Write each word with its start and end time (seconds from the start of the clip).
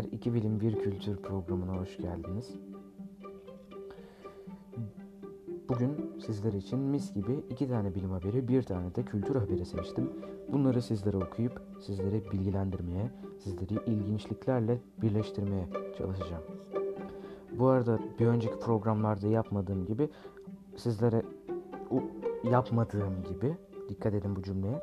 beyler. 0.00 0.12
İki 0.12 0.34
Bilim 0.34 0.60
Bir 0.60 0.76
Kültür 0.76 1.16
programına 1.16 1.80
hoş 1.80 1.96
geldiniz. 1.96 2.54
Bugün 5.68 6.20
sizler 6.26 6.52
için 6.52 6.78
mis 6.78 7.14
gibi 7.14 7.44
iki 7.50 7.68
tane 7.68 7.94
bilim 7.94 8.10
haberi, 8.10 8.48
bir 8.48 8.62
tane 8.62 8.94
de 8.94 9.02
kültür 9.02 9.34
haberi 9.34 9.64
seçtim. 9.64 10.10
Bunları 10.52 10.82
sizlere 10.82 11.16
okuyup 11.16 11.62
sizleri 11.80 12.22
bilgilendirmeye, 12.32 13.10
sizleri 13.38 13.74
ilginçliklerle 13.86 14.78
birleştirmeye 15.02 15.68
çalışacağım. 15.98 16.42
Bu 17.58 17.68
arada 17.68 17.98
bir 18.18 18.26
önceki 18.26 18.58
programlarda 18.58 19.26
yapmadığım 19.26 19.86
gibi 19.86 20.08
sizlere 20.76 21.22
yapmadığım 22.44 23.24
gibi 23.28 23.56
dikkat 23.88 24.14
edin 24.14 24.36
bu 24.36 24.42
cümleye 24.42 24.80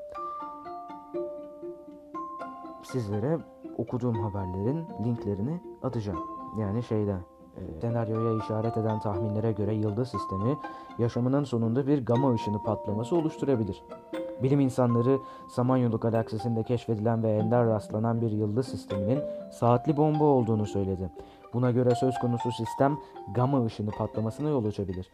sizlere 2.84 3.40
okuduğum 3.78 4.16
haberlerin 4.16 4.86
linklerini 5.06 5.62
atacağım. 5.84 6.20
Yani 6.60 6.84
şeyden 6.84 7.22
e, 7.58 7.80
senaryoya 7.82 8.44
işaret 8.44 8.78
eden 8.78 9.00
tahminlere 9.00 9.52
göre 9.52 9.76
yıldız 9.76 10.10
sistemi 10.10 10.58
yaşamının 10.98 11.44
sonunda 11.44 11.88
bir 11.88 12.06
gama 12.06 12.34
ışını 12.34 12.64
patlaması 12.64 13.16
oluşturabilir. 13.16 13.84
Bilim 14.44 14.60
insanları 14.60 15.20
Samanyolu 15.50 16.00
galaksisinde 16.00 16.64
keşfedilen 16.64 17.24
ve 17.24 17.32
ender 17.32 17.66
rastlanan 17.66 18.22
bir 18.22 18.32
yıldız 18.32 18.68
sisteminin 18.68 19.20
saatli 19.52 19.98
bomba 19.98 20.24
olduğunu 20.24 20.66
söyledi. 20.66 21.12
Buna 21.54 21.72
göre 21.72 21.96
söz 21.96 22.20
konusu 22.20 22.52
sistem 22.52 22.98
gama 23.36 23.66
ışını 23.66 23.92
patlamasına 23.92 24.50
yol 24.50 24.66
açabilir. 24.66 25.12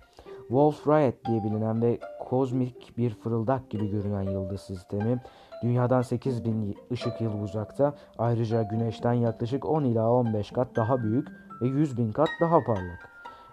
Wolf 0.47 0.87
Rayet 0.87 1.25
diye 1.25 1.43
bilinen 1.43 1.81
ve 1.81 1.99
kozmik 2.29 2.97
bir 2.97 3.09
fırıldak 3.09 3.69
gibi 3.69 3.89
görünen 3.89 4.21
yıldız 4.21 4.61
sistemi 4.61 5.21
Dünyadan 5.63 6.01
8000 6.01 6.77
ışık 6.91 7.21
yılı 7.21 7.37
uzakta, 7.37 7.93
ayrıca 8.17 8.63
Güneş'ten 8.63 9.13
yaklaşık 9.13 9.65
10 9.65 9.83
ila 9.83 10.11
15 10.11 10.51
kat 10.51 10.75
daha 10.75 11.03
büyük 11.03 11.27
ve 11.61 11.67
100 11.67 11.97
bin 11.97 12.11
kat 12.11 12.29
daha 12.41 12.63
parlak. 12.63 13.09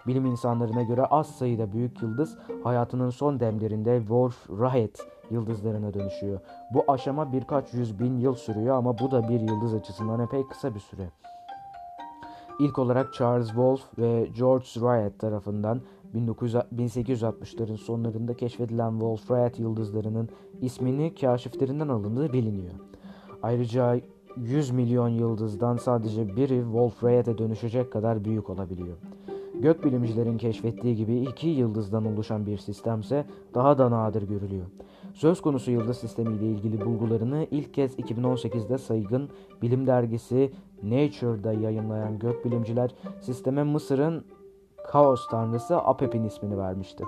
Bilim 0.07 0.25
insanlarına 0.25 0.81
göre 0.81 1.05
az 1.05 1.27
sayıda 1.27 1.71
büyük 1.71 2.01
yıldız 2.01 2.37
hayatının 2.63 3.09
son 3.09 3.39
demlerinde 3.39 3.97
Wolf-Rayet 3.97 5.07
yıldızlarına 5.29 5.93
dönüşüyor. 5.93 6.39
Bu 6.73 6.83
aşama 6.87 7.33
birkaç 7.33 7.73
yüz 7.73 7.99
bin 7.99 8.17
yıl 8.17 8.35
sürüyor 8.35 8.75
ama 8.75 8.99
bu 8.99 9.11
da 9.11 9.29
bir 9.29 9.39
yıldız 9.39 9.73
açısından 9.73 10.19
epey 10.19 10.47
kısa 10.47 10.75
bir 10.75 10.79
süre. 10.79 11.09
İlk 12.59 12.79
olarak 12.79 13.13
Charles 13.13 13.47
Wolf 13.47 13.97
ve 13.97 14.27
George 14.37 14.67
Rayet 14.81 15.19
tarafından 15.19 15.81
1860'ların 16.15 17.77
sonlarında 17.77 18.33
keşfedilen 18.33 18.91
Wolf-Rayet 18.91 19.59
yıldızlarının 19.59 20.29
ismini 20.61 21.15
kaşiflerinden 21.15 21.87
alındığı 21.87 22.33
biliniyor. 22.33 22.73
Ayrıca 23.43 23.99
100 24.37 24.71
milyon 24.71 25.09
yıldızdan 25.09 25.77
sadece 25.77 26.35
biri 26.35 26.61
Wolf-Rayet'e 26.63 27.37
dönüşecek 27.37 27.91
kadar 27.91 28.25
büyük 28.25 28.49
olabiliyor. 28.49 28.97
Gökbilimcilerin 29.61 30.37
keşfettiği 30.37 30.95
gibi 30.95 31.17
iki 31.17 31.47
yıldızdan 31.47 32.05
oluşan 32.05 32.45
bir 32.45 32.57
sistemse 32.57 33.25
daha 33.53 33.77
da 33.77 33.91
nadir 33.91 34.21
görülüyor. 34.21 34.65
Söz 35.13 35.41
konusu 35.41 35.71
yıldız 35.71 35.97
sistemiyle 35.97 36.45
ilgili 36.45 36.85
bulgularını 36.85 37.47
ilk 37.51 37.73
kez 37.73 37.99
2018'de 37.99 38.77
saygın 38.77 39.29
bilim 39.61 39.87
dergisi 39.87 40.51
Nature'da 40.83 41.53
yayınlayan 41.53 42.19
gökbilimciler 42.19 42.95
sisteme 43.21 43.63
Mısır'ın 43.63 44.23
kaos 44.87 45.27
tanrısı 45.27 45.77
Apep'in 45.77 46.23
ismini 46.23 46.57
vermişti. 46.57 47.03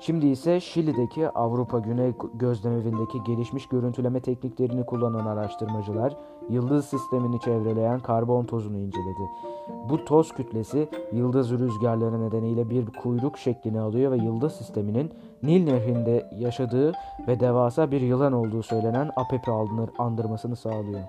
Şimdi 0.00 0.26
ise 0.26 0.60
Şili'deki 0.60 1.28
Avrupa 1.28 1.78
Güney 1.78 2.12
Gözlemevindeki 2.34 3.24
gelişmiş 3.24 3.68
görüntüleme 3.68 4.20
tekniklerini 4.20 4.86
kullanan 4.86 5.26
araştırmacılar 5.26 6.16
yıldız 6.48 6.84
sistemini 6.84 7.40
çevreleyen 7.40 8.00
karbon 8.00 8.44
tozunu 8.44 8.78
inceledi. 8.78 9.30
Bu 9.88 10.04
toz 10.04 10.32
kütlesi 10.32 10.88
yıldız 11.12 11.50
rüzgarları 11.50 12.20
nedeniyle 12.20 12.70
bir 12.70 12.86
kuyruk 12.86 13.38
şeklini 13.38 13.80
alıyor 13.80 14.12
ve 14.12 14.16
yıldız 14.16 14.52
sisteminin 14.52 15.10
Nil 15.42 15.64
Nehri'nde 15.64 16.30
yaşadığı 16.38 16.92
ve 17.28 17.40
devasa 17.40 17.90
bir 17.90 18.00
yılan 18.00 18.32
olduğu 18.32 18.62
söylenen 18.62 19.10
Apep'i 19.16 19.50
andırmasını 19.98 20.56
sağlıyor. 20.56 21.02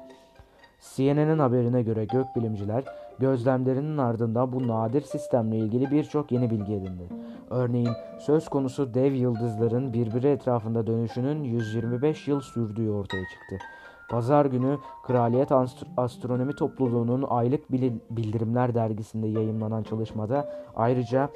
CNN'in 0.96 1.40
haberine 1.40 1.82
göre 1.84 2.06
gökbilimciler 2.06 2.84
gözlemlerinin 3.20 3.98
ardından 3.98 4.52
bu 4.52 4.68
nadir 4.68 5.02
sistemle 5.02 5.58
ilgili 5.58 5.92
birçok 5.92 6.32
yeni 6.32 6.50
bilgi 6.50 6.74
edindi. 6.74 7.10
Örneğin 7.50 7.90
söz 8.20 8.50
konusu 8.50 8.94
dev 8.94 9.14
yıldızların 9.14 9.94
birbiri 9.94 10.28
etrafında 10.28 10.88
dönüşünün 10.88 11.44
125 11.44 12.28
yıl 12.28 12.42
sürdüğü 12.42 12.90
ortaya 12.90 13.24
çıktı. 13.24 13.66
Pazar 14.10 14.46
günü 14.46 14.78
Kraliyet 15.04 15.50
Astronomi 15.98 16.56
Topluluğu'nun 16.56 17.26
aylık 17.30 17.72
bildirimler 18.10 18.76
dergisinde 18.76 19.28
yayınlanan 19.28 19.84
çalışmada 19.84 20.50
ayrıca 20.76 21.30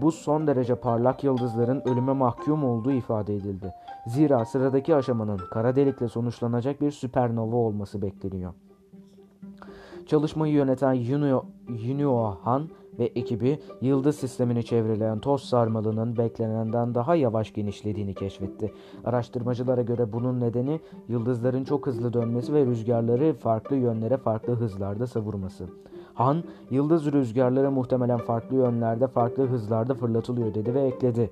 bu 0.00 0.12
son 0.12 0.46
derece 0.46 0.74
parlak 0.74 1.24
yıldızların 1.24 1.82
ölüme 1.88 2.12
mahkum 2.12 2.64
olduğu 2.64 2.92
ifade 2.92 3.34
edildi. 3.34 3.74
Zira 4.06 4.44
sıradaki 4.44 4.96
aşamanın 4.96 5.40
kara 5.50 5.76
delikle 5.76 6.08
sonuçlanacak 6.08 6.80
bir 6.80 6.90
süpernova 6.90 7.56
olması 7.56 8.02
bekleniyor. 8.02 8.52
Çalışmayı 10.06 10.52
yöneten 10.52 10.92
Yunio 11.68 12.36
Han 12.42 12.68
ve 12.98 13.04
ekibi 13.04 13.58
yıldız 13.80 14.16
sistemini 14.16 14.64
çevreleyen 14.64 15.18
toz 15.18 15.42
sarmalının 15.42 16.16
beklenenden 16.16 16.94
daha 16.94 17.14
yavaş 17.14 17.52
genişlediğini 17.52 18.14
keşfetti. 18.14 18.72
Araştırmacılara 19.04 19.82
göre 19.82 20.12
bunun 20.12 20.40
nedeni 20.40 20.80
yıldızların 21.08 21.64
çok 21.64 21.86
hızlı 21.86 22.12
dönmesi 22.12 22.54
ve 22.54 22.66
rüzgarları 22.66 23.34
farklı 23.34 23.76
yönlere 23.76 24.16
farklı 24.16 24.54
hızlarda 24.54 25.06
savurması. 25.06 25.66
Han, 26.14 26.44
yıldız 26.70 27.12
rüzgarları 27.12 27.70
muhtemelen 27.70 28.18
farklı 28.18 28.56
yönlerde 28.56 29.06
farklı 29.06 29.46
hızlarda 29.46 29.94
fırlatılıyor 29.94 30.54
dedi 30.54 30.74
ve 30.74 30.82
ekledi. 30.82 31.30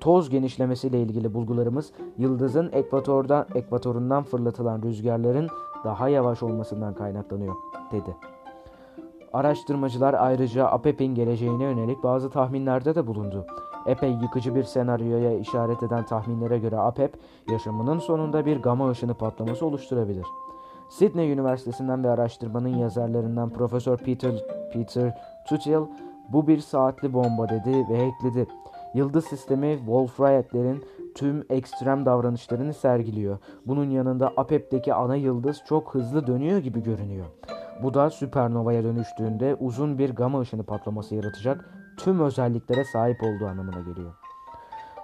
Toz 0.00 0.30
genişlemesiyle 0.30 1.02
ilgili 1.02 1.34
bulgularımız 1.34 1.92
yıldızın 2.18 2.70
ekvatordan, 2.72 3.46
ekvatorundan 3.54 4.22
fırlatılan 4.22 4.82
rüzgarların 4.82 5.48
daha 5.84 6.08
yavaş 6.08 6.42
olmasından 6.42 6.94
kaynaklanıyor, 6.94 7.54
dedi. 7.92 8.16
Araştırmacılar 9.32 10.14
ayrıca 10.14 10.66
APEP'in 10.66 11.14
geleceğine 11.14 11.64
yönelik 11.64 12.02
bazı 12.02 12.30
tahminlerde 12.30 12.94
de 12.94 13.06
bulundu. 13.06 13.46
Epey 13.86 14.10
yıkıcı 14.10 14.54
bir 14.54 14.62
senaryoya 14.62 15.38
işaret 15.38 15.82
eden 15.82 16.06
tahminlere 16.06 16.58
göre 16.58 16.76
APEP, 16.76 17.16
yaşamının 17.50 17.98
sonunda 17.98 18.46
bir 18.46 18.62
gama 18.62 18.90
ışını 18.90 19.14
patlaması 19.14 19.66
oluşturabilir. 19.66 20.26
Sydney 20.88 21.32
Üniversitesi'nden 21.32 22.04
ve 22.04 22.10
araştırmanın 22.10 22.76
yazarlarından 22.76 23.50
Profesör 23.50 23.96
Peter, 23.96 24.32
Peter 24.72 25.18
Tutil, 25.48 25.80
bu 26.28 26.46
bir 26.46 26.58
saatli 26.58 27.12
bomba 27.12 27.48
dedi 27.48 27.86
ve 27.90 27.96
ekledi. 27.96 28.46
Yıldız 28.94 29.24
sistemi 29.24 29.78
Wolf-Rayet'lerin 29.78 30.84
tüm 31.14 31.44
ekstrem 31.50 32.06
davranışlarını 32.06 32.74
sergiliyor. 32.74 33.38
Bunun 33.66 33.90
yanında 33.90 34.32
APEP'teki 34.36 34.94
ana 34.94 35.16
yıldız 35.16 35.60
çok 35.66 35.94
hızlı 35.94 36.26
dönüyor 36.26 36.58
gibi 36.58 36.82
görünüyor. 36.82 37.26
Bu 37.82 37.94
da 37.94 38.10
süpernovaya 38.10 38.84
dönüştüğünde 38.84 39.56
uzun 39.60 39.98
bir 39.98 40.10
gama 40.10 40.40
ışını 40.40 40.62
patlaması 40.62 41.14
yaratacak 41.14 41.70
tüm 41.96 42.20
özelliklere 42.20 42.84
sahip 42.84 43.22
olduğu 43.22 43.46
anlamına 43.46 43.80
geliyor. 43.80 44.21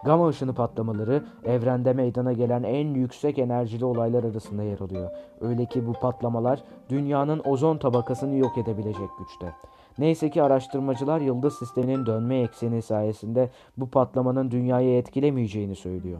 Gama 0.05 0.29
ışını 0.29 0.55
patlamaları 0.55 1.25
evrende 1.45 1.93
meydana 1.93 2.33
gelen 2.33 2.63
en 2.63 2.95
yüksek 2.95 3.39
enerjili 3.39 3.85
olaylar 3.85 4.25
arasında 4.25 4.63
yer 4.63 4.81
alıyor. 4.81 5.11
Öyle 5.41 5.67
ki 5.67 5.87
bu 5.87 5.93
patlamalar 5.93 6.65
dünyanın 6.89 7.43
ozon 7.45 7.79
tabakasını 7.79 8.37
yok 8.37 8.59
edebilecek 8.59 9.09
güçte. 9.19 9.55
Neyse 9.99 10.31
ki 10.31 10.43
araştırmacılar 10.43 11.21
yıldız 11.21 11.55
sisteminin 11.55 12.07
dönme 12.07 12.41
ekseni 12.41 12.83
sayesinde 12.83 13.51
bu 13.77 13.91
patlamanın 13.91 14.51
dünyayı 14.51 14.99
etkilemeyeceğini 14.99 15.77
söylüyor. 15.77 16.19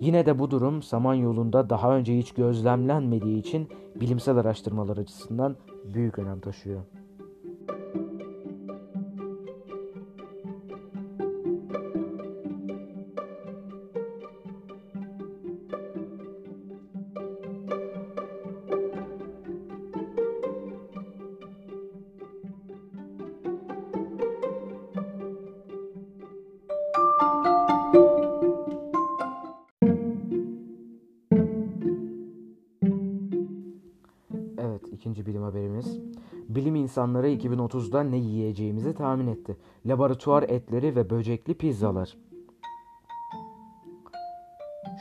Yine 0.00 0.26
de 0.26 0.38
bu 0.38 0.50
durum 0.50 0.82
Samanyolu'nda 0.82 1.70
daha 1.70 1.96
önce 1.96 2.18
hiç 2.18 2.32
gözlemlenmediği 2.32 3.38
için 3.38 3.68
bilimsel 4.00 4.36
araştırmalar 4.36 4.96
açısından 4.96 5.56
büyük 5.84 6.18
önem 6.18 6.40
taşıyor. 6.40 6.80
Bilim 35.26 35.42
haberimiz. 35.42 35.98
Bilim 36.48 36.74
insanları 36.74 37.28
2030'da 37.28 38.02
ne 38.02 38.16
yiyeceğimizi 38.16 38.94
tahmin 38.94 39.26
etti. 39.26 39.56
Laboratuvar 39.86 40.42
etleri 40.42 40.96
ve 40.96 41.10
böcekli 41.10 41.54
pizzalar. 41.54 42.16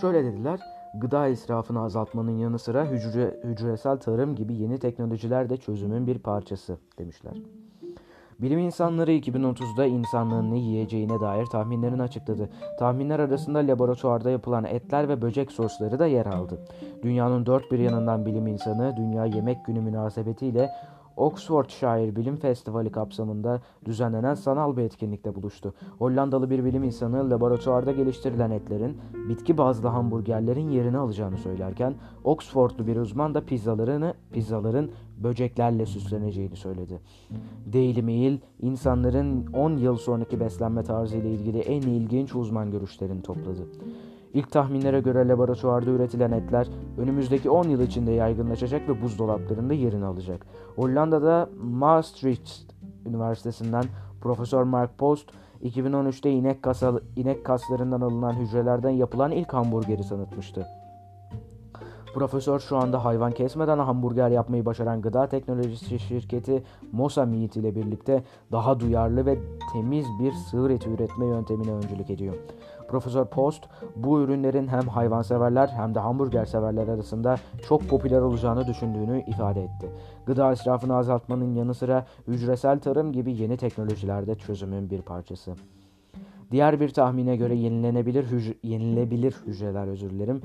Şöyle 0.02 0.24
dediler. 0.24 0.60
Gıda 1.02 1.28
israfını 1.28 1.82
azaltmanın 1.82 2.38
yanı 2.38 2.60
sıra 2.60 2.86
hücre, 2.86 3.40
hücresel 3.44 3.98
tarım 3.98 4.36
gibi 4.36 4.54
yeni 4.54 4.78
teknolojiler 4.78 5.50
de 5.50 5.58
çözümün 5.58 6.08
bir 6.08 6.20
parçası 6.20 6.78
demişler. 6.98 7.38
Bilim 8.42 8.60
insanları 8.60 9.12
2030'da 9.12 9.86
insanlığın 9.86 10.52
ne 10.52 10.58
yiyeceğine 10.58 11.20
dair 11.20 11.46
tahminlerini 11.46 12.02
açıkladı. 12.02 12.50
Tahminler 12.80 13.20
arasında 13.20 13.60
laboratuvarda 13.60 14.30
yapılan 14.30 14.64
etler 14.64 15.10
ve 15.10 15.22
böcek 15.22 15.52
sosları 15.52 16.00
da 16.00 16.08
yer 16.08 16.26
aldı. 16.26 16.60
Dünyanın 17.04 17.46
dört 17.46 17.72
bir 17.72 17.80
yanından 17.80 18.26
bilim 18.26 18.48
insanı 18.48 18.94
Dünya 18.98 19.26
Yemek 19.26 19.66
Günü 19.66 19.82
münasebetiyle 19.82 20.70
Oxfordshire 21.18 22.16
Bilim 22.16 22.36
Festivali 22.36 22.92
kapsamında 22.92 23.62
düzenlenen 23.86 24.34
sanal 24.34 24.78
bir 24.78 24.84
etkinlikte 24.84 25.36
buluştu. 25.36 25.74
Hollandalı 26.00 26.50
bir 26.50 26.66
bilim 26.66 26.84
insanı 26.84 27.30
laboratuvarda 27.30 27.92
geliştirilen 27.92 28.52
etlerin 28.52 28.98
bitki 29.30 29.58
bazlı 29.58 29.88
hamburgerlerin 29.88 30.70
yerini 30.70 30.98
alacağını 30.98 31.38
söylerken 31.38 31.96
Oxfordlu 32.24 32.88
bir 32.88 32.96
uzman 32.96 33.34
da 33.34 33.46
pizzalarını 33.46 34.14
pizzaların 34.32 34.90
böceklerle 35.24 35.86
süsleneceğini 35.86 36.56
söyledi. 36.56 37.00
Daily 37.74 38.02
Mail 38.02 38.38
insanların 38.62 39.48
10 39.54 39.78
yıl 39.78 39.96
sonraki 39.96 40.40
beslenme 40.40 40.84
tarzı 40.84 41.18
ile 41.18 41.32
ilgili 41.32 41.60
en 41.60 41.82
ilginç 41.82 42.36
uzman 42.36 42.72
görüşlerini 42.72 43.22
topladı. 43.22 43.68
İlk 44.34 44.52
tahminlere 44.52 45.00
göre 45.00 45.28
laboratuvarda 45.28 45.90
üretilen 45.90 46.32
etler 46.32 46.68
önümüzdeki 46.98 47.50
10 47.50 47.68
yıl 47.68 47.82
içinde 47.82 48.12
yaygınlaşacak 48.12 48.90
ve 48.90 49.02
buzdolaplarında 49.02 49.74
yerini 49.74 50.06
alacak. 50.06 50.46
Hollanda'da 50.76 51.50
Maastricht 51.64 52.52
Üniversitesi'nden 53.06 53.84
Profesör 54.22 54.64
Mark 54.64 54.98
Post 54.98 55.30
2013'te 55.64 56.32
inek, 56.32 56.64
kasal, 56.64 57.00
inek 57.16 57.46
kaslarından 57.46 58.02
alınan 58.02 58.34
hücrelerden 58.34 58.90
yapılan 58.90 59.32
ilk 59.32 59.54
hamburgeri 59.54 60.02
tanıtmıştı. 60.02 60.68
Profesör 62.14 62.60
şu 62.60 62.78
anda 62.78 63.06
hayvan 63.06 63.32
kesmeden 63.32 63.80
hamburger 63.80 64.30
yapmayı 64.30 64.66
başaran 64.66 65.02
gıda 65.02 65.28
teknolojisi 65.28 66.00
şirketi 66.00 66.64
Mosa 66.92 67.26
Meat 67.26 67.56
ile 67.56 67.76
birlikte 67.76 68.24
daha 68.52 68.80
duyarlı 68.80 69.26
ve 69.26 69.40
temiz 69.74 70.06
bir 70.20 70.32
sığır 70.32 70.70
eti 70.70 70.90
üretme 70.90 71.26
yöntemine 71.26 71.72
öncülük 71.72 72.10
ediyor. 72.10 72.36
Profesör 72.88 73.26
Post 73.26 73.64
bu 73.96 74.22
ürünlerin 74.22 74.68
hem 74.68 74.82
hayvanseverler 74.82 75.68
hem 75.68 75.96
de 75.96 76.00
hamburger 76.00 76.46
severler 76.46 76.88
arasında 76.88 77.36
çok 77.68 77.90
popüler 77.90 78.22
olacağını 78.22 78.68
düşündüğünü 78.68 79.24
ifade 79.28 79.64
etti. 79.64 79.90
Gıda 80.26 80.52
israfını 80.52 80.96
azaltmanın 80.96 81.56
yanı 81.56 81.74
sıra 81.74 82.06
hücresel 82.28 82.80
tarım 82.80 83.12
gibi 83.12 83.34
yeni 83.34 83.58
teknolojilerde 83.58 84.36
çözümün 84.36 84.90
bir 84.90 85.02
parçası. 85.02 85.54
Diğer 86.52 86.80
bir 86.80 86.90
tahmine 86.90 87.36
göre 87.36 87.56
yenilenebilir 87.56 88.24
hücre, 88.24 88.54
yenilebilir 88.64 89.36
hücreler 89.46 89.88
özür 89.88 90.10
dilerim 90.10 90.42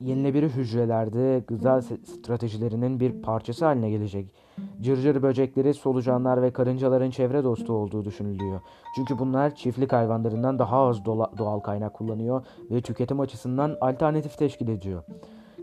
yenilebilir 0.00 0.50
hücrelerde 0.50 1.42
gıda 1.46 1.82
stratejilerinin 1.82 3.00
bir 3.00 3.22
parçası 3.22 3.64
haline 3.64 3.90
gelecek. 3.90 4.34
Cırcır 4.80 5.22
böcekleri, 5.22 5.74
solucanlar 5.74 6.42
ve 6.42 6.50
karıncaların 6.50 7.10
çevre 7.10 7.44
dostu 7.44 7.72
olduğu 7.72 8.04
düşünülüyor. 8.04 8.60
Çünkü 8.96 9.18
bunlar 9.18 9.54
çiftlik 9.54 9.92
hayvanlarından 9.92 10.58
daha 10.58 10.78
az 10.78 11.04
doğal 11.38 11.60
kaynak 11.60 11.94
kullanıyor 11.94 12.42
ve 12.70 12.80
tüketim 12.80 13.20
açısından 13.20 13.76
alternatif 13.80 14.38
teşkil 14.38 14.68
ediyor. 14.68 15.02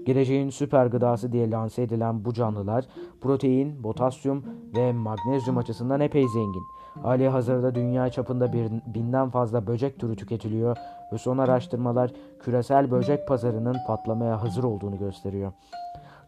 Geleceğin 0.05 0.49
süper 0.49 0.85
gıdası 0.85 1.31
diye 1.31 1.51
lanse 1.51 1.81
edilen 1.81 2.25
bu 2.25 2.33
canlılar 2.33 2.85
protein, 3.21 3.81
potasyum 3.81 4.45
ve 4.75 4.93
magnezyum 4.93 5.57
açısından 5.57 5.99
epey 5.99 6.27
zengin. 6.27 6.63
Hali 7.01 7.27
hazırda 7.27 7.75
dünya 7.75 8.09
çapında 8.09 8.53
bir, 8.53 8.71
binden 8.85 9.29
fazla 9.29 9.67
böcek 9.67 9.99
türü 9.99 10.15
tüketiliyor 10.15 10.77
ve 11.13 11.17
son 11.17 11.37
araştırmalar 11.37 12.11
küresel 12.39 12.91
böcek 12.91 13.27
pazarının 13.27 13.75
patlamaya 13.87 14.41
hazır 14.41 14.63
olduğunu 14.63 14.97
gösteriyor. 14.97 15.51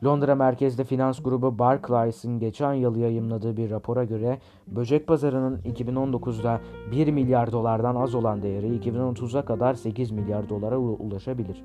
Londra 0.04 0.36
merkezli 0.36 0.84
finans 0.84 1.24
grubu 1.24 1.60
Barclays'ın 1.60 2.40
geçen 2.40 2.74
yıl 2.74 2.96
yayımladığı 2.96 3.58
bir 3.58 3.70
rapora 3.70 4.04
göre 4.04 4.38
böcek 4.68 5.08
pazarının 5.08 5.58
2019'da 5.58 6.62
1 6.92 7.12
milyar 7.12 7.52
dolardan 7.52 7.96
az 7.96 8.16
olan 8.16 8.42
değeri 8.42 8.78
2030'a 8.78 9.46
kadar 9.46 9.74
8 9.74 10.12
milyar 10.12 10.50
dolara 10.50 10.78
ulaşabilir. 10.78 11.64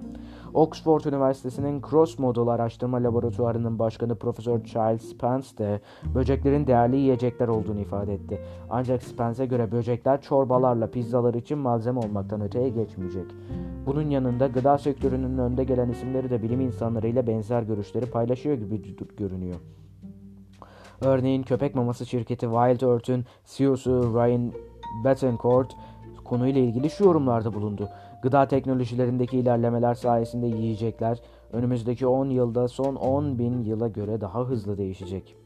Oxford 0.55 1.05
Üniversitesi'nin 1.05 1.83
Cross 1.91 2.19
Model 2.19 2.49
Araştırma 2.49 3.03
Laboratuvarı'nın 3.03 3.79
başkanı 3.79 4.15
Profesör 4.15 4.65
Charles 4.65 5.03
Spence 5.03 5.59
de 5.59 5.81
böceklerin 6.15 6.67
değerli 6.67 6.97
yiyecekler 6.97 7.49
olduğunu 7.49 7.81
ifade 7.81 8.15
etti. 8.15 8.39
Ancak 8.71 9.03
Spence'e 9.03 9.47
göre 9.47 9.73
böcekler 9.73 10.23
çorbalarla 10.23 10.87
pizzalar 10.87 11.35
için 11.35 11.59
malzeme 11.59 11.99
olmaktan 11.99 12.41
öteye 12.41 12.69
geçmeyecek. 12.69 13.27
Bunun 13.87 14.11
yanında 14.11 14.47
gıda 14.47 14.79
sektörünün 14.79 15.39
önde 15.39 15.65
gelen 15.65 15.89
isimleri 15.89 16.31
de 16.31 16.43
bilim 16.43 16.61
insanlarıyla 16.61 17.27
benzer 17.27 17.63
görüşleri 17.63 18.07
paylaşıyor 18.07 18.22
gibi 18.25 19.17
görünüyor. 19.17 19.61
Örneğin 21.01 21.43
köpek 21.43 21.75
maması 21.75 22.07
şirketi 22.07 22.47
Wild 22.47 22.81
Earth'ün 22.81 23.25
CEO'su 23.47 24.15
Ryan 24.15 24.53
Betancourt 25.05 25.77
konuyla 26.25 26.61
ilgili 26.61 26.91
şu 26.91 27.05
yorumlarda 27.05 27.55
bulundu. 27.55 27.89
Gıda 28.23 28.49
teknolojilerindeki 28.49 29.39
ilerlemeler 29.39 29.95
sayesinde 29.95 30.47
yiyecekler 30.47 31.21
önümüzdeki 31.53 32.07
10 32.07 32.31
yılda 32.31 32.69
son 32.69 32.95
10 32.95 33.39
bin 33.39 33.63
yıla 33.63 33.89
göre 33.89 34.21
daha 34.21 34.45
hızlı 34.45 34.79
değişecek. 34.79 35.37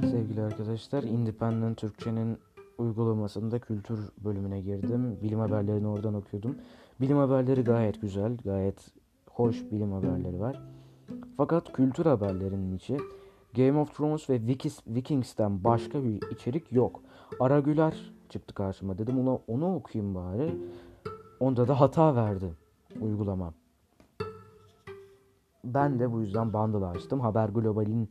Sevgili 0.00 0.42
arkadaşlar, 0.42 1.02
Independent 1.02 1.78
Türkçe'nin 1.78 2.38
uygulamasında 2.78 3.58
kültür 3.58 4.00
bölümüne 4.24 4.60
girdim. 4.60 5.18
Bilim 5.22 5.38
haberlerini 5.38 5.86
oradan 5.86 6.14
okuyordum. 6.14 6.56
Bilim 7.00 7.16
haberleri 7.16 7.64
gayet 7.64 8.00
güzel, 8.00 8.36
gayet 8.44 8.90
hoş 9.30 9.72
bilim 9.72 9.92
haberleri 9.92 10.40
var. 10.40 10.62
Fakat 11.36 11.72
kültür 11.72 12.06
haberlerinin 12.06 12.76
içi 12.76 12.96
Game 13.56 13.78
of 13.80 13.96
Thrones 13.96 14.30
ve 14.30 14.40
Vikings'ten 14.86 15.64
başka 15.64 16.04
bir 16.04 16.30
içerik 16.30 16.72
yok. 16.72 17.02
Aragüler 17.40 18.12
çıktı 18.28 18.54
karşıma. 18.54 18.98
Dedim 18.98 19.18
ona 19.18 19.38
onu 19.46 19.74
okuyayım 19.74 20.14
bari. 20.14 20.54
Onda 21.40 21.68
da 21.68 21.80
hata 21.80 22.16
verdi 22.16 22.54
uygulama. 23.00 23.54
Ben 25.64 25.98
de 25.98 26.12
bu 26.12 26.20
yüzden 26.20 26.52
bundle 26.52 26.86
açtım. 26.86 27.20
Haber 27.20 27.48
Global'in 27.48 28.08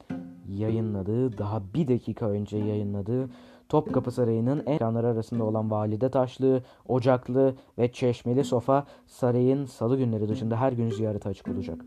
yayınladığı, 0.50 1.38
daha 1.38 1.62
bir 1.74 1.88
dakika 1.88 2.30
önce 2.30 2.58
yayınladığı 2.58 3.30
Topkapı 3.74 4.12
Sarayı'nın 4.12 4.64
en 4.66 4.74
ekranları 4.74 5.08
arasında 5.08 5.44
olan 5.44 5.72
Valide 5.72 6.10
Taşlı, 6.10 6.62
Ocaklı 6.88 7.56
ve 7.78 7.92
Çeşmeli 7.92 8.44
Sofa 8.44 8.86
sarayın 9.06 9.66
salı 9.66 9.98
günleri 9.98 10.30
dışında 10.30 10.56
her 10.60 10.72
gün 10.72 10.90
ziyarete 10.90 11.30
açık 11.30 11.48
olacak. 11.48 11.86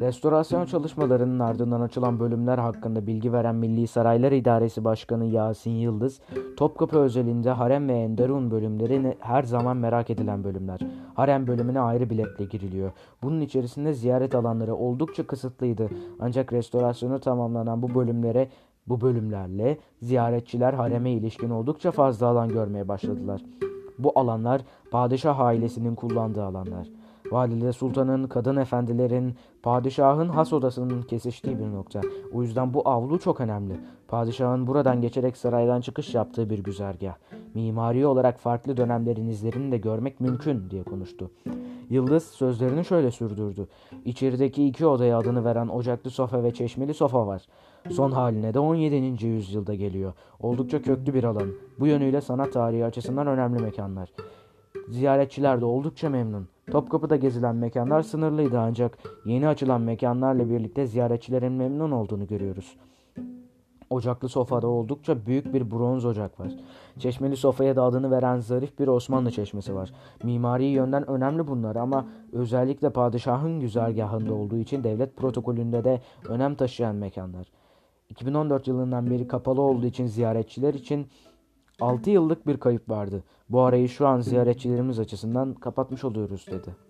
Restorasyon 0.00 0.66
çalışmalarının 0.66 1.38
ardından 1.38 1.80
açılan 1.80 2.20
bölümler 2.20 2.58
hakkında 2.58 3.06
bilgi 3.06 3.32
veren 3.32 3.54
Milli 3.54 3.86
Saraylar 3.86 4.32
İdaresi 4.32 4.84
Başkanı 4.84 5.24
Yasin 5.24 5.70
Yıldız, 5.70 6.20
Topkapı 6.56 6.98
özelinde 6.98 7.50
Harem 7.50 7.88
ve 7.88 7.92
Enderun 7.92 8.50
bölümleri 8.50 9.16
her 9.20 9.42
zaman 9.42 9.76
merak 9.76 10.10
edilen 10.10 10.44
bölümler. 10.44 10.80
Harem 11.14 11.46
bölümüne 11.46 11.80
ayrı 11.80 12.10
biletle 12.10 12.44
giriliyor. 12.44 12.92
Bunun 13.22 13.40
içerisinde 13.40 13.92
ziyaret 13.92 14.34
alanları 14.34 14.74
oldukça 14.74 15.26
kısıtlıydı. 15.26 15.88
Ancak 16.20 16.52
restorasyonu 16.52 17.20
tamamlanan 17.20 17.82
bu 17.82 17.94
bölümlere 17.94 18.48
bu 18.86 19.00
bölümlerle 19.00 19.78
ziyaretçiler 20.02 20.72
hareme 20.74 21.10
ilişkin 21.10 21.50
oldukça 21.50 21.90
fazla 21.90 22.26
alan 22.26 22.48
görmeye 22.48 22.88
başladılar. 22.88 23.42
Bu 23.98 24.18
alanlar 24.18 24.62
padişah 24.90 25.40
ailesinin 25.40 25.94
kullandığı 25.94 26.44
alanlar. 26.44 26.88
Valide 27.30 27.72
Sultan'ın, 27.72 28.26
kadın 28.26 28.56
efendilerin, 28.56 29.34
padişahın 29.62 30.28
has 30.28 30.52
odasının 30.52 31.02
kesiştiği 31.02 31.58
bir 31.58 31.72
nokta. 31.72 32.00
O 32.32 32.42
yüzden 32.42 32.74
bu 32.74 32.88
avlu 32.88 33.18
çok 33.18 33.40
önemli. 33.40 33.80
Padişahın 34.08 34.66
buradan 34.66 35.00
geçerek 35.00 35.36
saraydan 35.36 35.80
çıkış 35.80 36.14
yaptığı 36.14 36.50
bir 36.50 36.58
güzergah. 36.58 37.14
Mimari 37.54 38.06
olarak 38.06 38.38
farklı 38.38 38.76
dönemlerin 38.76 39.28
izlerini 39.28 39.72
de 39.72 39.78
görmek 39.78 40.20
mümkün 40.20 40.70
diye 40.70 40.82
konuştu. 40.82 41.30
Yıldız 41.90 42.24
sözlerini 42.24 42.84
şöyle 42.84 43.10
sürdürdü. 43.10 43.68
İçerideki 44.04 44.66
iki 44.66 44.86
odaya 44.86 45.18
adını 45.18 45.44
veren 45.44 45.68
ocaklı 45.68 46.10
sofa 46.10 46.42
ve 46.42 46.54
çeşmeli 46.54 46.94
sofa 46.94 47.26
var. 47.26 47.46
Son 47.88 48.10
haline 48.10 48.54
de 48.54 48.58
17. 48.58 49.26
yüzyılda 49.26 49.74
geliyor. 49.74 50.12
Oldukça 50.40 50.82
köklü 50.82 51.14
bir 51.14 51.24
alan. 51.24 51.48
Bu 51.80 51.86
yönüyle 51.86 52.20
sanat 52.20 52.52
tarihi 52.52 52.84
açısından 52.84 53.26
önemli 53.26 53.62
mekanlar. 53.62 54.12
Ziyaretçiler 54.88 55.60
de 55.60 55.64
oldukça 55.64 56.08
memnun. 56.10 56.48
Topkapı'da 56.70 57.16
gezilen 57.16 57.56
mekanlar 57.56 58.02
sınırlıydı 58.02 58.58
ancak 58.58 58.98
yeni 59.24 59.48
açılan 59.48 59.80
mekanlarla 59.80 60.50
birlikte 60.50 60.86
ziyaretçilerin 60.86 61.52
memnun 61.52 61.90
olduğunu 61.90 62.26
görüyoruz. 62.26 62.76
Ocaklı 63.90 64.28
sofada 64.28 64.68
oldukça 64.68 65.26
büyük 65.26 65.54
bir 65.54 65.70
bronz 65.70 66.04
ocak 66.04 66.40
var. 66.40 66.52
Çeşmeli 66.98 67.36
sofaya 67.36 67.76
da 67.76 67.82
adını 67.82 68.10
veren 68.10 68.38
zarif 68.38 68.78
bir 68.78 68.88
Osmanlı 68.88 69.30
çeşmesi 69.30 69.74
var. 69.74 69.92
Mimari 70.22 70.64
yönden 70.64 71.10
önemli 71.10 71.46
bunlar 71.48 71.76
ama 71.76 72.06
özellikle 72.32 72.90
padişahın 72.90 73.60
güzergahında 73.60 74.34
olduğu 74.34 74.56
için 74.56 74.84
devlet 74.84 75.16
protokolünde 75.16 75.84
de 75.84 76.00
önem 76.28 76.54
taşıyan 76.54 76.96
mekanlar. 76.96 77.46
2014 78.10 78.66
yılından 78.66 79.10
beri 79.10 79.28
kapalı 79.28 79.60
olduğu 79.60 79.86
için 79.86 80.06
ziyaretçiler 80.06 80.74
için 80.74 81.06
6 81.80 82.10
yıllık 82.10 82.46
bir 82.46 82.56
kayıp 82.56 82.88
vardı. 82.88 83.24
Bu 83.48 83.60
arayı 83.60 83.88
şu 83.88 84.06
an 84.06 84.20
ziyaretçilerimiz 84.20 84.98
açısından 84.98 85.54
kapatmış 85.54 86.04
oluyoruz 86.04 86.46
dedi. 86.50 86.89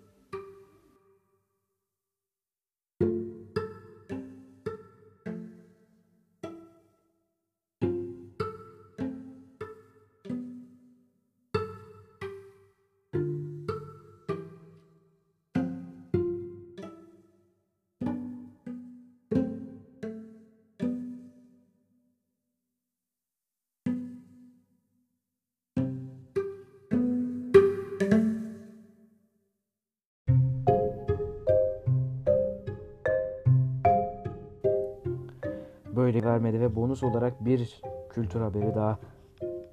Vermedi 36.31 36.61
ve 36.61 36.75
bonus 36.75 37.03
olarak 37.03 37.45
bir 37.45 37.81
kültür 38.09 38.41
haberi 38.41 38.75
daha 38.75 38.99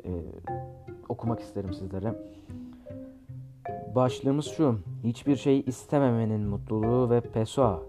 e, 0.04 0.10
okumak 1.08 1.40
isterim 1.40 1.74
sizlere. 1.74 2.14
Başlığımız 3.94 4.46
şu. 4.46 4.78
Hiçbir 5.04 5.36
şey 5.36 5.64
istememenin 5.66 6.40
mutluluğu 6.40 7.10
ve 7.10 7.20
Pessoa. 7.20 7.82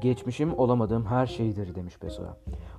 Geçmişim 0.00 0.58
olamadığım 0.58 1.06
her 1.06 1.26
şeydir 1.26 1.74
demiş 1.74 1.98
Pessoa. 1.98 2.36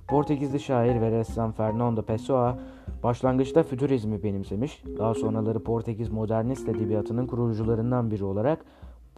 Portekizli 0.08 0.60
şair 0.60 1.00
ve 1.00 1.10
ressam 1.10 1.52
Fernando 1.52 2.02
Pessoa 2.02 2.58
başlangıçta 3.02 3.62
fütürizmi 3.62 4.22
benimsemiş. 4.22 4.82
Daha 4.98 5.14
sonraları 5.14 5.62
Portekiz 5.64 6.08
modernist 6.08 6.68
edebiyatının 6.68 7.26
kurucularından 7.26 8.10
biri 8.10 8.24
olarak 8.24 8.64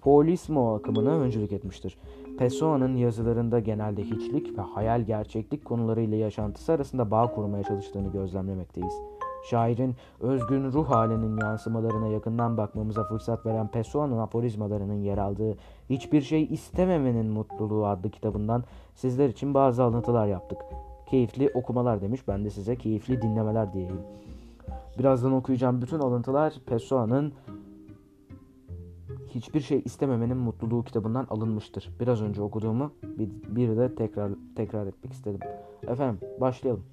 Polismo 0.01 0.75
akımına 0.75 1.11
öncülük 1.11 1.53
etmiştir. 1.53 1.99
Pessoa'nın 2.41 2.97
yazılarında 2.97 3.59
genelde 3.59 4.03
hiçlik 4.03 4.59
ve 4.59 4.63
hayal 4.63 5.03
gerçeklik 5.03 5.65
konularıyla 5.65 6.17
yaşantısı 6.17 6.73
arasında 6.73 7.11
bağ 7.11 7.35
kurmaya 7.35 7.65
çalıştığını 7.65 8.13
gözlemlemekteyiz. 8.13 8.95
Şairin 9.51 9.95
özgün 10.21 10.73
ruh 10.73 10.91
halinin 10.91 11.37
yansımalarına 11.37 12.09
yakından 12.09 12.57
bakmamıza 12.57 13.05
fırsat 13.05 13.47
veren 13.47 13.69
Pessoa'nın 13.69 14.19
aforizmalarının 14.19 15.03
yer 15.03 15.19
aldığı 15.19 15.57
Hiçbir 15.91 16.21
Şey 16.21 16.49
İstememenin 16.51 17.27
Mutluluğu 17.27 17.87
adlı 17.87 18.11
kitabından 18.11 18.65
sizler 18.95 19.29
için 19.29 19.55
bazı 19.55 19.83
alıntılar 19.83 20.27
yaptık. 20.27 20.59
Keyifli 21.07 21.51
okumalar 21.55 22.01
demiş, 22.01 22.29
ben 22.29 22.45
de 22.45 22.51
size 22.51 22.77
keyifli 22.77 23.23
dinlemeler 23.23 23.73
diyeyim. 23.73 24.01
Birazdan 24.99 25.33
okuyacağım 25.33 25.83
bütün 25.83 25.99
alıntılar 25.99 26.55
Pessoa'nın 26.67 27.33
Hiçbir 29.35 29.61
Şey 29.61 29.83
İstememenin 29.85 30.37
Mutluluğu 30.37 30.85
kitabından 30.85 31.27
alınmıştır. 31.31 31.91
Biraz 32.01 32.23
önce 32.23 32.43
okuduğumu 32.43 32.93
bir, 33.03 33.29
bir 33.57 33.77
de 33.77 33.95
tekrar 33.95 34.33
tekrar 34.57 34.87
etmek 34.87 35.13
istedim. 35.13 35.41
Efendim 35.89 36.21
başlayalım. 36.41 36.85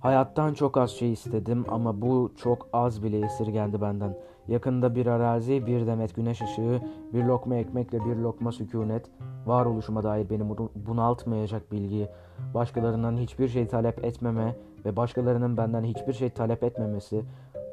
Hayattan 0.00 0.54
çok 0.54 0.76
az 0.76 0.90
şey 0.90 1.12
istedim 1.12 1.64
ama 1.68 2.00
bu 2.00 2.32
çok 2.36 2.68
az 2.72 3.02
bile 3.02 3.18
esirgendi 3.26 3.80
benden. 3.80 4.16
Yakında 4.48 4.94
bir 4.94 5.06
arazi, 5.06 5.66
bir 5.66 5.86
demet 5.86 6.16
güneş 6.16 6.42
ışığı, 6.42 6.80
bir 7.14 7.24
lokma 7.24 7.54
ekmekle 7.56 8.04
bir 8.04 8.16
lokma 8.16 8.52
sükunet, 8.52 9.10
varoluşuma 9.46 10.02
dair 10.02 10.30
beni 10.30 10.42
bunaltmayacak 10.74 11.72
bilgi, 11.72 12.08
başkalarından 12.54 13.16
hiçbir 13.16 13.48
şey 13.48 13.68
talep 13.68 14.04
etmeme 14.04 14.56
ve 14.84 14.96
başkalarının 14.96 15.56
benden 15.56 15.84
hiçbir 15.84 16.12
şey 16.12 16.30
talep 16.30 16.62
etmemesi, 16.62 17.24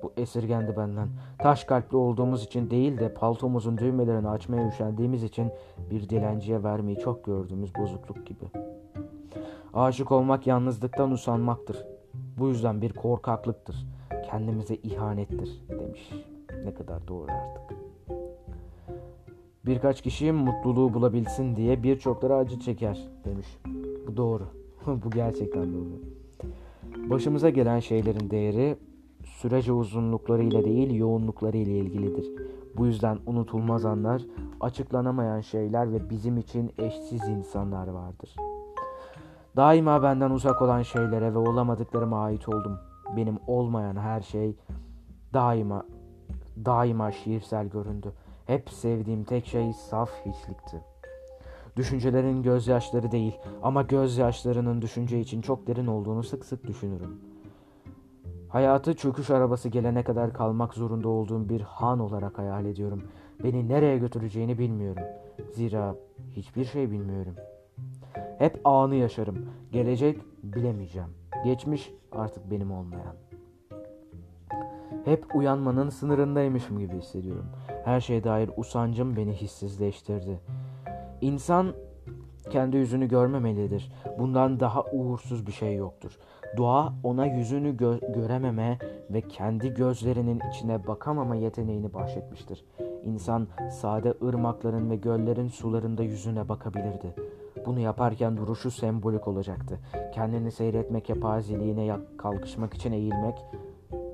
bu 0.03 0.13
esirgendi 0.17 0.77
benden. 0.77 1.07
Taş 1.39 1.63
kalpli 1.63 1.97
olduğumuz 1.97 2.43
için 2.43 2.69
değil 2.69 2.97
de 2.97 3.13
paltomuzun 3.13 3.77
düğmelerini 3.77 4.29
açmaya 4.29 4.67
üşendiğimiz 4.67 5.23
için 5.23 5.51
bir 5.91 6.09
dilenciye 6.09 6.63
vermeyi 6.63 6.97
çok 6.97 7.25
gördüğümüz 7.25 7.75
bozukluk 7.75 8.27
gibi. 8.27 8.45
Aşık 9.73 10.11
olmak 10.11 10.47
yalnızlıktan 10.47 11.11
usanmaktır. 11.11 11.85
Bu 12.39 12.47
yüzden 12.47 12.81
bir 12.81 12.93
korkaklıktır. 12.93 13.75
Kendimize 14.29 14.75
ihanettir 14.75 15.61
demiş. 15.69 16.11
Ne 16.65 16.73
kadar 16.73 17.07
doğru 17.07 17.31
artık. 17.31 17.77
Birkaç 19.65 20.01
kişi 20.01 20.31
mutluluğu 20.31 20.93
bulabilsin 20.93 21.55
diye 21.55 21.83
birçokları 21.83 22.35
acı 22.35 22.59
çeker 22.59 22.99
demiş. 23.25 23.47
Bu 24.07 24.17
doğru. 24.17 24.43
Bu 24.87 25.09
gerçekten 25.09 25.73
doğru. 25.73 26.01
Başımıza 27.09 27.49
gelen 27.49 27.79
şeylerin 27.79 28.29
değeri 28.29 28.77
sürece 29.25 29.71
uzunlukları 29.71 30.43
ile 30.43 30.65
değil 30.65 30.95
yoğunlukları 30.95 31.57
ile 31.57 31.77
ilgilidir. 31.77 32.25
Bu 32.77 32.85
yüzden 32.85 33.19
unutulmaz 33.25 33.85
anlar, 33.85 34.21
açıklanamayan 34.59 35.41
şeyler 35.41 35.93
ve 35.93 36.09
bizim 36.09 36.37
için 36.37 36.71
eşsiz 36.77 37.27
insanlar 37.27 37.87
vardır. 37.87 38.35
Daima 39.55 40.03
benden 40.03 40.31
uzak 40.31 40.61
olan 40.61 40.81
şeylere 40.81 41.33
ve 41.33 41.37
olamadıklarıma 41.37 42.23
ait 42.23 42.49
oldum. 42.49 42.79
Benim 43.15 43.39
olmayan 43.47 43.95
her 43.95 44.21
şey 44.21 44.55
daima 45.33 45.83
daima 46.65 47.11
şiirsel 47.11 47.67
göründü. 47.67 48.13
Hep 48.45 48.69
sevdiğim 48.69 49.23
tek 49.23 49.45
şey 49.45 49.73
saf 49.73 50.09
hiçlikti. 50.25 50.81
Düşüncelerin 51.75 52.43
gözyaşları 52.43 53.11
değil 53.11 53.37
ama 53.63 53.81
gözyaşlarının 53.81 54.81
düşünce 54.81 55.19
için 55.19 55.41
çok 55.41 55.67
derin 55.67 55.87
olduğunu 55.87 56.23
sık 56.23 56.45
sık 56.45 56.67
düşünürüm.'' 56.67 57.32
Hayatı 58.53 58.93
çöküş 58.95 59.29
arabası 59.29 59.69
gelene 59.69 60.03
kadar 60.03 60.33
kalmak 60.33 60.73
zorunda 60.73 61.09
olduğum 61.09 61.49
bir 61.49 61.61
han 61.61 61.99
olarak 61.99 62.37
hayal 62.37 62.65
ediyorum. 62.65 63.03
Beni 63.43 63.69
nereye 63.69 63.97
götüreceğini 63.97 64.57
bilmiyorum. 64.59 65.03
Zira 65.51 65.95
hiçbir 66.31 66.65
şey 66.65 66.91
bilmiyorum. 66.91 67.35
Hep 68.39 68.61
anı 68.67 68.95
yaşarım. 68.95 69.45
Gelecek 69.71 70.21
bilemeyeceğim. 70.43 71.09
Geçmiş 71.43 71.91
artık 72.11 72.51
benim 72.51 72.71
olmayan. 72.71 73.15
Hep 75.05 75.35
uyanmanın 75.35 75.89
sınırındaymışım 75.89 76.79
gibi 76.79 76.97
hissediyorum. 76.97 77.45
Her 77.85 78.01
şeye 78.01 78.23
dair 78.23 78.49
usancım 78.57 79.15
beni 79.15 79.33
hissizleştirdi. 79.33 80.39
İnsan 81.21 81.73
kendi 82.53 82.77
yüzünü 82.77 83.07
görmemelidir. 83.07 83.91
Bundan 84.19 84.59
daha 84.59 84.83
uğursuz 84.83 85.47
bir 85.47 85.51
şey 85.51 85.75
yoktur. 85.75 86.17
Doğa 86.57 86.93
ona 87.03 87.25
yüzünü 87.25 87.75
gö- 87.75 88.13
görememe 88.13 88.79
ve 89.09 89.21
kendi 89.21 89.73
gözlerinin 89.73 90.41
içine 90.49 90.87
bakamama 90.87 91.35
yeteneğini 91.35 91.93
bahşetmiştir. 91.93 92.65
İnsan 93.03 93.47
sade 93.71 94.13
ırmakların 94.23 94.89
ve 94.89 94.95
göllerin 94.95 95.47
sularında 95.47 96.03
yüzüne 96.03 96.49
bakabilirdi. 96.49 97.15
Bunu 97.65 97.79
yaparken 97.79 98.37
duruşu 98.37 98.71
sembolik 98.71 99.27
olacaktı. 99.27 99.79
Kendini 100.13 100.51
seyretmek 100.51 101.09
yapaziliğine 101.09 101.97
kalkışmak 102.17 102.73
için 102.73 102.91
eğilmek, 102.91 103.45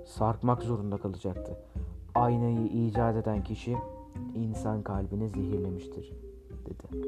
sarkmak 0.06 0.64
zorunda 0.64 0.98
kalacaktı. 0.98 1.58
Aynayı 2.16 2.68
icat 2.68 3.16
eden 3.16 3.44
kişi 3.44 3.76
insan 4.36 4.82
kalbini 4.82 5.30
zehirlemiştir 5.30 6.29
dedi. 6.70 7.04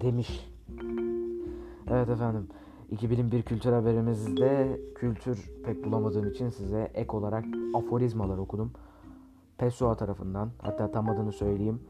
Demiş. 0.00 0.50
Evet 1.90 2.08
efendim. 2.08 2.48
2001 2.90 3.42
kültür 3.42 3.72
haberimizde 3.72 4.80
kültür 4.94 5.50
pek 5.64 5.84
bulamadığım 5.84 6.30
için 6.30 6.48
size 6.48 6.90
ek 6.94 7.16
olarak 7.16 7.44
aforizmalar 7.74 8.38
okudum. 8.38 8.72
Pessoa 9.58 9.96
tarafından 9.96 10.50
hatta 10.58 10.92
tam 10.92 11.08
adını 11.08 11.32
söyleyeyim. 11.32 11.80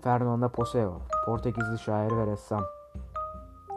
Fernando 0.00 0.48
Poseo, 0.48 1.00
Portekizli 1.26 1.78
şair 1.78 2.10
ve 2.10 2.26
ressam. 2.26 2.62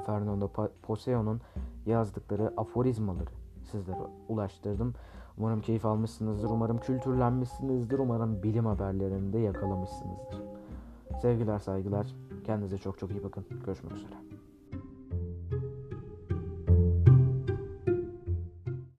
Fernando 0.05 0.51
Poseo'nun 0.81 1.41
yazdıkları 1.85 2.53
aforizmaları 2.57 3.29
sizlere 3.71 4.07
ulaştırdım. 4.27 4.93
Umarım 5.37 5.61
keyif 5.61 5.85
almışsınızdır. 5.85 6.49
Umarım 6.49 6.77
kültürlenmişsinizdir. 6.77 7.99
Umarım 7.99 8.43
bilim 8.43 8.65
haberlerini 8.65 9.33
de 9.33 9.39
yakalamışsınızdır. 9.39 10.56
Sevgiler, 11.21 11.59
saygılar. 11.59 12.07
Kendinize 12.45 12.77
çok 12.77 12.99
çok 12.99 13.11
iyi 13.11 13.23
bakın. 13.23 13.45
Görüşmek 13.65 13.93
üzere. 13.93 14.36